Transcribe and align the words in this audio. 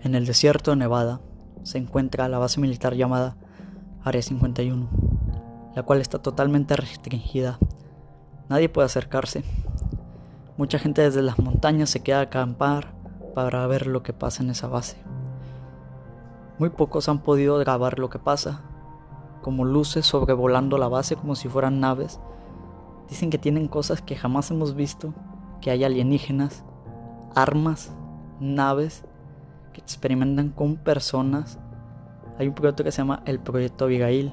En 0.00 0.14
el 0.14 0.26
desierto 0.26 0.70
de 0.70 0.76
Nevada 0.76 1.20
se 1.64 1.76
encuentra 1.76 2.28
la 2.28 2.38
base 2.38 2.60
militar 2.60 2.94
llamada 2.94 3.36
Área 4.04 4.22
51, 4.22 4.88
la 5.74 5.82
cual 5.82 6.00
está 6.00 6.20
totalmente 6.20 6.76
restringida. 6.76 7.58
Nadie 8.48 8.68
puede 8.68 8.86
acercarse. 8.86 9.42
Mucha 10.56 10.78
gente 10.78 11.02
desde 11.02 11.20
las 11.20 11.40
montañas 11.40 11.90
se 11.90 12.00
queda 12.00 12.20
a 12.20 12.22
acampar 12.22 12.94
para 13.34 13.66
ver 13.66 13.88
lo 13.88 14.04
que 14.04 14.12
pasa 14.12 14.44
en 14.44 14.50
esa 14.50 14.68
base. 14.68 14.96
Muy 16.60 16.70
pocos 16.70 17.08
han 17.08 17.18
podido 17.18 17.58
grabar 17.58 17.98
lo 17.98 18.08
que 18.08 18.20
pasa, 18.20 18.62
como 19.42 19.64
luces 19.64 20.06
sobrevolando 20.06 20.78
la 20.78 20.88
base 20.88 21.16
como 21.16 21.34
si 21.34 21.48
fueran 21.48 21.80
naves. 21.80 22.20
Dicen 23.08 23.30
que 23.30 23.38
tienen 23.38 23.66
cosas 23.66 24.00
que 24.00 24.14
jamás 24.14 24.52
hemos 24.52 24.76
visto, 24.76 25.12
que 25.60 25.72
hay 25.72 25.82
alienígenas, 25.82 26.64
armas, 27.34 27.90
naves 28.38 29.04
experimentan 29.78 30.50
con 30.50 30.76
personas. 30.76 31.58
Hay 32.38 32.48
un 32.48 32.54
proyecto 32.54 32.84
que 32.84 32.92
se 32.92 32.98
llama 32.98 33.22
el 33.26 33.40
Proyecto 33.40 33.84
Abigail, 33.86 34.32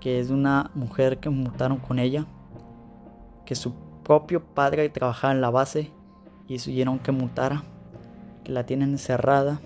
que 0.00 0.20
es 0.20 0.30
una 0.30 0.70
mujer 0.74 1.18
que 1.18 1.30
mutaron 1.30 1.78
con 1.78 1.98
ella, 1.98 2.26
que 3.44 3.54
su 3.54 3.74
propio 4.04 4.44
padre 4.44 4.88
trabajaba 4.88 5.32
en 5.32 5.40
la 5.40 5.50
base 5.50 5.90
y 6.46 6.54
decidieron 6.54 6.98
que 6.98 7.12
mutara, 7.12 7.64
que 8.44 8.52
la 8.52 8.66
tienen 8.66 8.90
encerrada. 8.90 9.60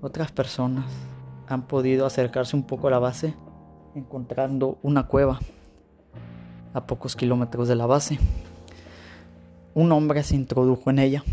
Otras 0.00 0.32
personas 0.32 0.86
han 1.46 1.66
podido 1.66 2.06
acercarse 2.06 2.56
un 2.56 2.62
poco 2.62 2.88
a 2.88 2.90
la 2.90 2.98
base 2.98 3.34
encontrando 3.94 4.78
una 4.82 5.06
cueva 5.06 5.40
a 6.72 6.86
pocos 6.86 7.16
kilómetros 7.16 7.68
de 7.68 7.74
la 7.74 7.86
base. 7.86 8.18
Un 9.74 9.92
hombre 9.92 10.22
se 10.22 10.36
introdujo 10.36 10.90
en 10.90 10.98
ella 11.00 11.24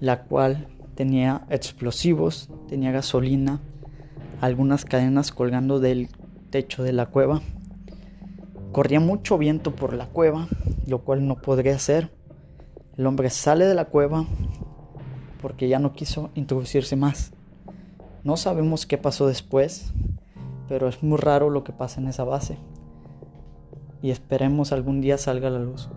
la 0.00 0.24
cual 0.24 0.68
tenía 0.94 1.46
explosivos, 1.50 2.50
tenía 2.68 2.90
gasolina, 2.90 3.60
algunas 4.40 4.84
cadenas 4.84 5.32
colgando 5.32 5.80
del 5.80 6.08
techo 6.50 6.82
de 6.82 6.92
la 6.92 7.06
cueva. 7.06 7.42
Corría 8.72 9.00
mucho 9.00 9.38
viento 9.38 9.74
por 9.74 9.94
la 9.94 10.06
cueva, 10.06 10.48
lo 10.86 11.02
cual 11.02 11.26
no 11.26 11.36
podría 11.36 11.74
hacer. 11.74 12.10
El 12.96 13.06
hombre 13.06 13.30
sale 13.30 13.66
de 13.66 13.74
la 13.74 13.86
cueva 13.86 14.26
porque 15.40 15.68
ya 15.68 15.78
no 15.78 15.92
quiso 15.92 16.30
introducirse 16.34 16.96
más. 16.96 17.32
No 18.24 18.36
sabemos 18.36 18.86
qué 18.86 18.98
pasó 18.98 19.26
después, 19.26 19.92
pero 20.68 20.88
es 20.88 21.02
muy 21.02 21.18
raro 21.18 21.50
lo 21.50 21.62
que 21.62 21.72
pasa 21.72 22.00
en 22.00 22.08
esa 22.08 22.24
base. 22.24 22.58
Y 24.02 24.10
esperemos 24.10 24.72
algún 24.72 25.00
día 25.00 25.18
salga 25.18 25.48
a 25.48 25.52
la 25.52 25.60
luz. 25.60 25.88